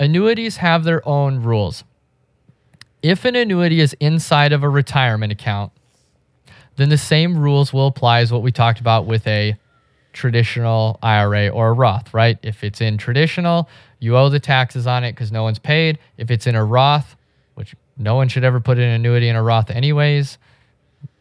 [0.00, 1.84] Annuities have their own rules.
[3.00, 5.70] If an annuity is inside of a retirement account,
[6.76, 9.56] then the same rules will apply as what we talked about with a
[10.12, 12.38] traditional IRA or a Roth, right?
[12.42, 13.68] If it's in traditional,
[14.00, 16.00] you owe the taxes on it because no one's paid.
[16.18, 17.14] If it's in a Roth,
[17.54, 20.38] which no one should ever put an annuity in a Roth anyways,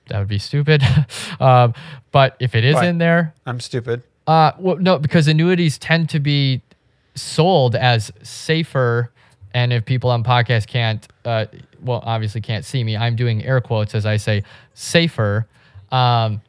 [0.08, 0.84] that would be stupid.
[1.40, 1.74] um,
[2.12, 2.88] but if it is Why?
[2.88, 4.04] in there, I'm stupid.
[4.28, 6.62] uh, well, no, because annuities tend to be
[7.16, 9.12] sold as safer.
[9.54, 11.46] And if people on podcast can't, uh,
[11.82, 15.48] well, obviously can't see me, I'm doing air quotes as I say safer,
[15.92, 16.42] um,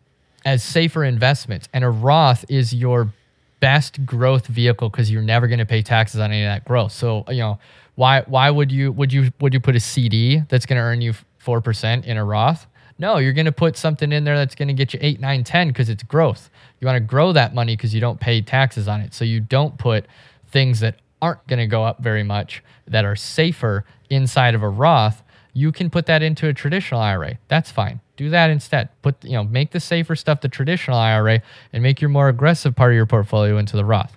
[0.45, 1.69] as safer investments.
[1.73, 3.13] And a Roth is your
[3.61, 6.93] best growth vehicle because you're never going to pay taxes on any of that growth.
[6.93, 7.59] So you know
[7.95, 11.01] why why would you would you would you put a CD that's going to earn
[11.01, 12.67] you four percent in a Roth?
[13.05, 15.45] No, you're going to put something in there that's going to get you eight, nine,
[15.45, 16.49] ten because it's growth.
[16.81, 19.13] You want to grow that money because you don't pay taxes on it.
[19.13, 20.07] So you don't put
[20.47, 24.71] things that aren't going to go up very much that are safer inside of a
[24.71, 25.23] Roth.
[25.53, 27.37] You can put that into a traditional IRA.
[27.49, 28.01] That's fine.
[28.17, 28.89] Do that instead.
[29.03, 31.43] Put you know make the safer stuff the traditional IRA
[31.75, 34.17] and make your more aggressive part of your portfolio into the Roth.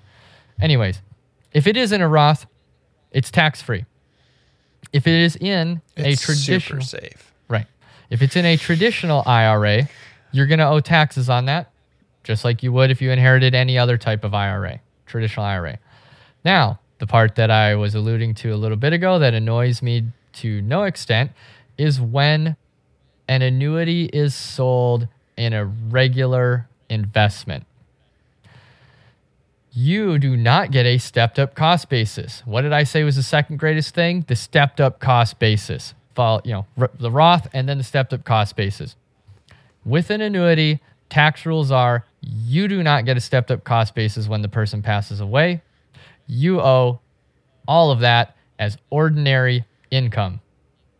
[0.62, 1.02] Anyways,
[1.52, 2.45] if it is in a Roth,
[3.12, 3.84] it's tax free.
[4.93, 7.34] If it is in a It's traditional super safe.
[8.10, 9.89] If it's in a traditional IRA,
[10.32, 11.72] you're going to owe taxes on that,
[12.24, 15.80] just like you would if you inherited any other type of IRA, traditional IRA.
[16.43, 20.06] Now, the part that I was alluding to a little bit ago that annoys me
[20.34, 21.32] to no extent
[21.78, 22.56] is when
[23.28, 27.65] an annuity is sold in a regular investment.
[29.72, 32.41] You do not get a stepped up cost basis.
[32.46, 34.26] What did I say was the second greatest thing?
[34.28, 35.93] The stepped up cost basis.
[36.17, 38.95] Follow, you know, r- the Roth and then the stepped up cost basis.
[39.86, 40.80] With an annuity,
[41.12, 44.82] tax rules are you do not get a stepped up cost basis when the person
[44.82, 45.62] passes away.
[46.25, 46.99] You owe
[47.67, 50.41] all of that as ordinary income,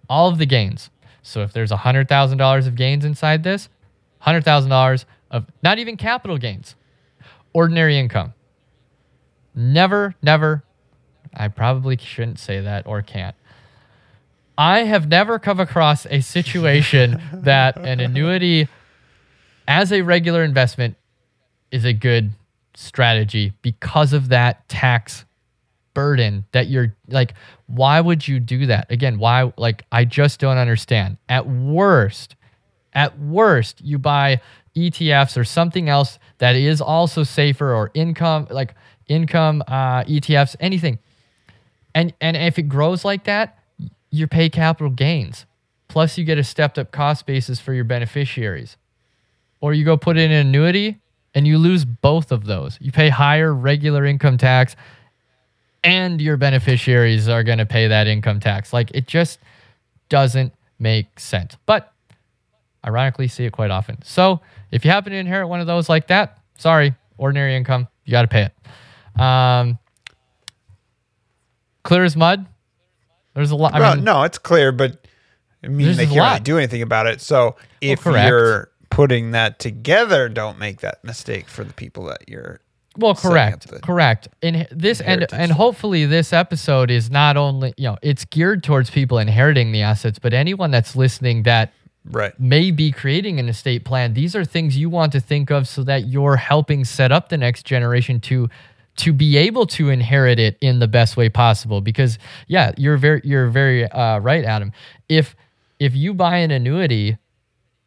[0.08, 0.92] all of the gains.
[1.24, 3.70] So if there's $100,000 of gains inside this,
[4.22, 6.76] $100,000 of not even capital gains,
[7.54, 8.36] ordinary income.
[9.56, 10.64] Never, never,
[11.34, 13.36] I probably shouldn't say that or can't.
[14.58, 18.68] I have never come across a situation that an annuity
[19.68, 20.96] as a regular investment
[21.72, 22.32] is a good
[22.74, 25.26] strategy because of that tax
[25.94, 27.34] burden that you're like
[27.66, 28.92] why would you do that?
[28.92, 31.18] Again why like i just don't understand.
[31.28, 32.36] At worst
[32.94, 34.42] at worst you buy
[34.76, 38.76] etfs or something else that is also safer or income like
[39.08, 41.00] income uh, etfs anything.
[41.96, 43.58] And and if it grows like that
[44.10, 45.46] you pay capital gains
[45.88, 48.78] plus you get a stepped up cost basis for your beneficiaries
[49.60, 51.00] or you go put in an annuity
[51.34, 52.78] and you lose both of those.
[52.82, 54.76] You pay higher regular income tax
[55.84, 58.74] and your beneficiaries are going to pay that income tax.
[58.74, 59.40] Like it just
[60.10, 61.58] doesn't make sense.
[61.66, 61.92] But
[62.86, 64.02] ironically see it quite often.
[64.04, 64.42] So,
[64.72, 68.24] if you happen to inherit one of those like that, sorry, ordinary income, you got
[68.24, 69.22] to pay it.
[69.22, 69.80] Um
[71.84, 72.46] clear as mud.
[73.38, 75.06] There's a lot I well, mean, no, it's clear, but
[75.64, 77.22] I mean, they can't really do anything about it.
[77.22, 78.28] So if correct.
[78.28, 82.62] you're putting that together, don't make that mistake for the people that you're.
[82.98, 84.28] Well, correct, correct.
[84.42, 88.90] And this and and hopefully this episode is not only you know it's geared towards
[88.90, 91.72] people inheriting the assets, but anyone that's listening that
[92.10, 92.40] Right.
[92.40, 94.14] may be creating an estate plan.
[94.14, 97.38] These are things you want to think of so that you're helping set up the
[97.38, 98.50] next generation to
[98.98, 101.82] to be able to inherit it in the best way possible.
[101.82, 102.18] Because
[102.48, 104.72] yeah, you're very you're very uh, right, Adam.
[105.10, 105.36] If
[105.80, 107.18] if you buy an annuity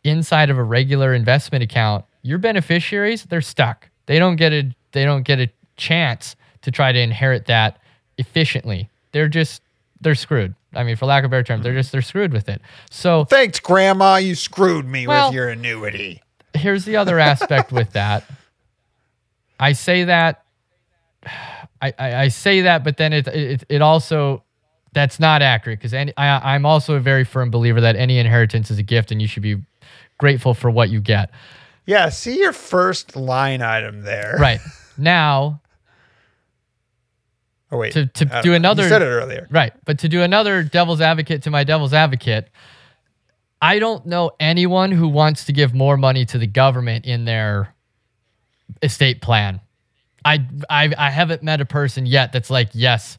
[0.05, 3.89] inside of a regular investment account, your beneficiaries they're stuck.
[4.07, 7.79] They don't get a they don't get a chance to try to inherit that
[8.19, 8.89] efficiently.
[9.13, 9.63] They're just
[10.01, 10.55] they're screwed.
[10.73, 12.61] I mean, for lack of a better term, they're just they're screwed with it.
[12.91, 14.17] So Thanks, Grandma.
[14.17, 16.23] You screwed me Well- with your annuity.
[16.55, 18.25] here's the other aspect with that.
[19.59, 20.45] I say that
[21.83, 24.43] I, I, I say that, but then it it, it also
[24.93, 28.83] that's not accurate because I'm also a very firm believer that any inheritance is a
[28.83, 29.57] gift and you should be
[30.19, 31.31] grateful for what you get.
[31.87, 34.37] Yeah, see your first line item there.
[34.39, 34.61] Right
[34.99, 35.61] now,
[37.73, 37.93] Oh wait.
[37.93, 38.57] To- to do know.
[38.57, 39.47] another- You said it earlier.
[39.51, 39.73] Right.
[39.85, 42.49] But to do another devil's advocate to my devil's advocate,
[43.63, 47.73] I don't know anyone who wants to give more money to the government in their
[48.83, 49.61] estate plan.
[50.25, 53.19] I, I, I haven't met a person yet that's like, yes,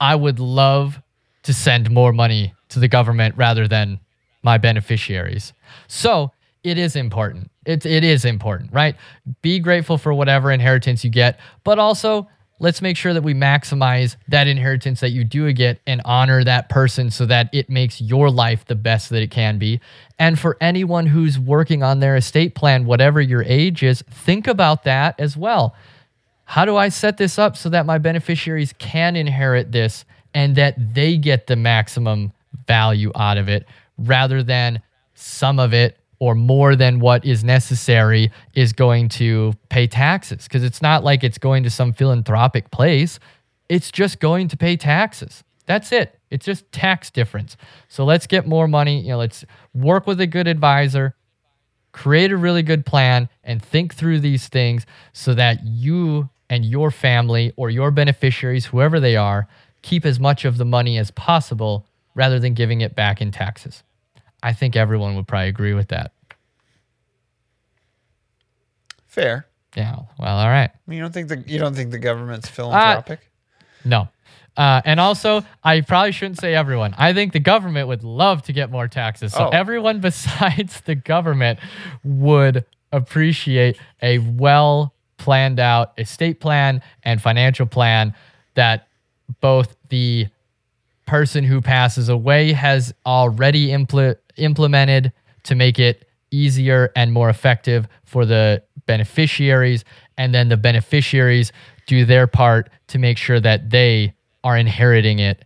[0.00, 1.00] I would love
[1.44, 4.00] to send more money to the government rather than
[4.42, 5.52] my beneficiaries.
[5.88, 6.32] So
[6.62, 7.50] it is important.
[7.64, 8.96] It, it is important, right?
[9.42, 12.28] Be grateful for whatever inheritance you get, but also
[12.58, 16.68] let's make sure that we maximize that inheritance that you do get and honor that
[16.68, 19.80] person so that it makes your life the best that it can be.
[20.18, 24.84] And for anyone who's working on their estate plan, whatever your age is, think about
[24.84, 25.74] that as well.
[26.46, 30.94] How do I set this up so that my beneficiaries can inherit this and that
[30.94, 32.32] they get the maximum
[32.66, 33.66] value out of it
[33.98, 34.80] rather than
[35.14, 40.44] some of it or more than what is necessary is going to pay taxes?
[40.44, 43.18] Because it's not like it's going to some philanthropic place,
[43.68, 45.42] it's just going to pay taxes.
[45.66, 46.18] That's it.
[46.30, 47.56] It's just tax difference.
[47.88, 49.00] So let's get more money.
[49.00, 49.44] You know, let's
[49.74, 51.16] work with a good advisor,
[51.90, 56.90] create a really good plan and think through these things so that you and your
[56.90, 59.48] family or your beneficiaries, whoever they are,
[59.82, 63.82] keep as much of the money as possible rather than giving it back in taxes.
[64.42, 66.12] I think everyone would probably agree with that.
[69.06, 69.46] Fair.
[69.76, 69.96] Yeah.
[70.18, 70.70] Well, all right.
[70.88, 73.30] You don't think the you don't think the government's philanthropic?
[73.84, 74.08] No.
[74.56, 76.94] Uh, and also, I probably shouldn't say everyone.
[76.96, 79.32] I think the government would love to get more taxes.
[79.34, 79.50] So Oh.
[79.50, 81.58] everyone besides the government
[82.02, 84.94] would appreciate a well
[85.26, 88.14] planned out estate plan and financial plan
[88.54, 88.86] that
[89.40, 90.28] both the
[91.04, 95.12] person who passes away has already impl- implemented
[95.42, 99.84] to make it easier and more effective for the beneficiaries
[100.16, 101.50] and then the beneficiaries
[101.88, 104.14] do their part to make sure that they
[104.44, 105.44] are inheriting it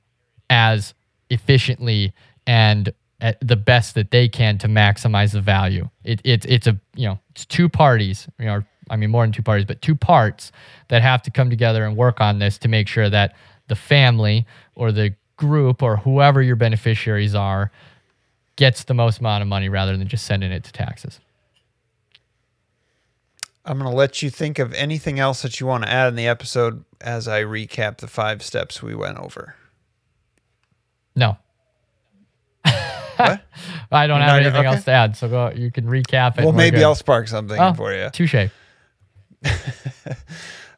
[0.50, 0.92] as
[1.30, 2.12] efficiently
[2.46, 5.88] and at the best that they can to maximize the value.
[6.04, 9.32] It, it, it's a you know it's two parties, you know, I mean more than
[9.32, 10.52] two parties, but two parts
[10.88, 13.34] that have to come together and work on this to make sure that
[13.68, 17.70] the family or the group or whoever your beneficiaries are
[18.56, 21.20] gets the most amount of money rather than just sending it to taxes.
[23.64, 26.16] I'm going to let you think of anything else that you want to add in
[26.16, 29.54] the episode as I recap the five steps we went over.
[31.14, 31.36] No,
[32.64, 33.42] What?
[33.92, 34.66] I don't You're have anything okay.
[34.66, 35.16] else to add.
[35.16, 35.50] So go.
[35.54, 36.44] You can recap it.
[36.44, 36.82] well, maybe.
[36.82, 38.08] I'll spark something Oh, for you.
[38.10, 38.48] Touche.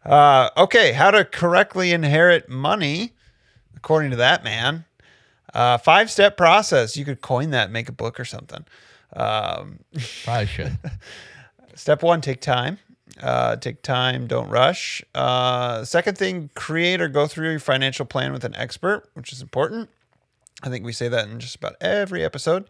[0.04, 3.12] Uh, okay, how to correctly inherit money,
[3.76, 4.84] according to that man.
[5.54, 6.96] Uh, five step process.
[6.96, 8.64] You could coin that, make a book or something.
[9.14, 9.80] Um,
[10.24, 10.78] Probably should.
[11.74, 12.78] Step one, take time.
[13.20, 15.02] Uh, take time, don't rush.
[15.14, 19.42] Uh, second thing, create or go through your financial plan with an expert, which is
[19.42, 19.90] important.
[20.62, 22.66] I think we say that in just about every episode.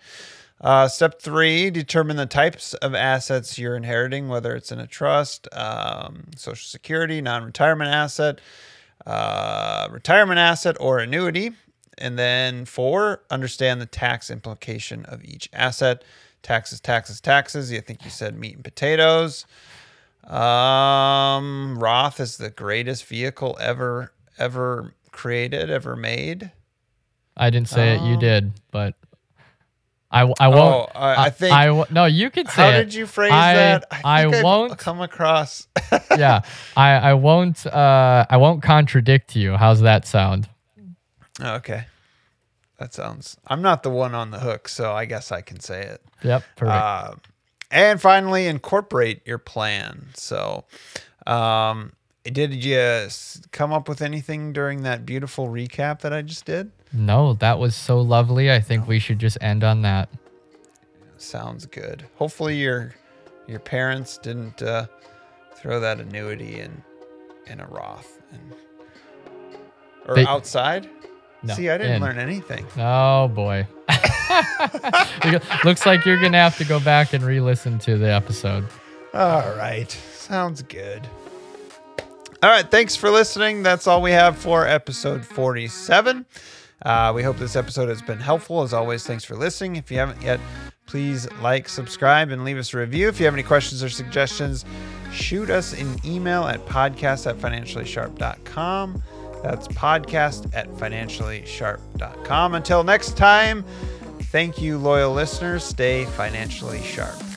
[0.63, 5.49] Uh, step three, determine the types of assets you're inheriting, whether it's in a trust,
[5.53, 8.41] um, social security, non retirement asset,
[9.05, 11.51] uh, retirement asset, or annuity.
[11.99, 16.05] And then four, understand the tax implication of each asset.
[16.43, 17.73] Taxes, taxes, taxes.
[17.73, 19.47] I think you said meat and potatoes.
[20.25, 26.53] Um, Roth is the greatest vehicle ever, ever created, ever made.
[27.37, 28.03] I didn't say it.
[28.03, 28.95] You Um, did, but
[30.13, 30.91] I, I won't.
[30.95, 32.05] Oh, I- I think- I, no.
[32.05, 32.73] You could say it.
[32.73, 32.85] How it.
[32.85, 33.85] did you phrase I- that?
[33.91, 35.67] I think I've won't- come across.
[36.17, 36.43] yeah,
[36.77, 37.67] I, I won't.
[37.67, 39.57] Uh, I won't contradict you.
[39.57, 40.49] How's that sound?
[41.41, 41.87] okay,
[42.79, 43.37] that sounds.
[43.47, 46.03] I'm not the one on the hook, so I guess I can say it.
[46.23, 46.45] Yep.
[46.57, 46.77] Perfect.
[46.77, 47.15] Uh,
[47.71, 50.09] and finally, incorporate your plan.
[50.15, 50.65] So,
[51.27, 51.95] um,
[52.25, 53.09] did you
[53.51, 56.71] come up with anything during that beautiful recap that I just did?
[56.93, 58.53] no, that was so lovely.
[58.53, 60.09] I think we should just end on that.
[61.17, 62.05] Sounds good.
[62.17, 62.95] Hopefully, your
[63.47, 64.87] your parents didn't uh,
[65.57, 66.83] throw that annuity in
[67.47, 68.53] in a Roth and
[70.07, 70.89] or They- outside.
[71.45, 72.03] No, See, I didn't in.
[72.03, 72.65] learn anything.
[72.79, 73.67] Oh boy.
[75.65, 78.65] Looks like you're gonna have to go back and re-listen to the episode.
[79.15, 79.91] All right.
[80.15, 81.07] Sounds good.
[82.43, 82.69] All right.
[82.69, 83.63] Thanks for listening.
[83.63, 86.27] That's all we have for episode 47.
[86.85, 88.63] Uh, we hope this episode has been helpful.
[88.63, 89.77] As always, thanks for listening.
[89.77, 90.41] If you haven't yet,
[90.87, 93.09] please like, subscribe, and leave us a review.
[93.09, 94.65] If you have any questions or suggestions,
[95.13, 99.03] shoot us an email at podcast at financiallysharp.com.
[99.45, 102.55] That's podcast at financiallysharp.com.
[102.55, 103.65] Until next time,
[104.33, 105.63] thank you, loyal listeners.
[105.63, 107.32] Stay financially sharp.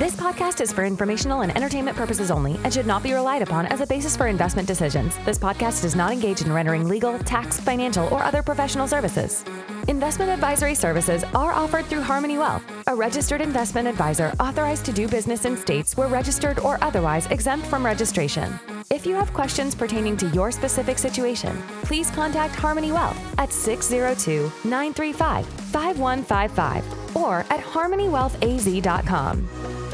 [0.00, 3.66] This podcast is for informational and entertainment purposes only and should not be relied upon
[3.66, 5.14] as a basis for investment decisions.
[5.26, 9.44] This podcast does not engage in rendering legal, tax, financial, or other professional services.
[9.88, 15.06] Investment advisory services are offered through Harmoney Wealth, a registered investment advisor authorized to do
[15.06, 18.58] business in states where registered or otherwise exempt from registration.
[18.88, 24.50] If you have questions pertaining to your specific situation, please contact Harmoney Wealth at 602
[24.64, 29.89] 935 5155 or at harmoneywealthaz.com.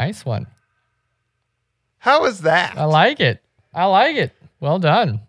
[0.00, 0.46] nice one.
[1.98, 2.78] How was that?
[2.78, 3.42] I like it.
[3.74, 4.32] I like it.
[4.58, 5.20] Well done.